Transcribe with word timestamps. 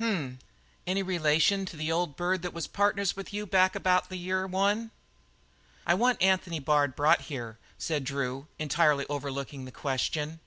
"H 0.00 0.02
m! 0.02 0.38
Any 0.84 1.04
relation 1.04 1.60
of 1.60 1.70
the 1.70 1.92
old 1.92 2.16
bird 2.16 2.42
that 2.42 2.52
was 2.52 2.66
partners 2.66 3.14
with 3.14 3.32
you 3.32 3.46
back 3.46 3.76
about 3.76 4.08
the 4.08 4.16
year 4.16 4.44
one?" 4.44 4.90
"I 5.86 5.94
want 5.94 6.20
Anthony 6.20 6.58
Bard 6.58 6.96
brought 6.96 7.20
here," 7.30 7.56
said. 7.78 8.02
Drew, 8.02 8.48
entirely 8.58 9.06
overlooking 9.08 9.64
the 9.64 9.70
question. 9.70 10.40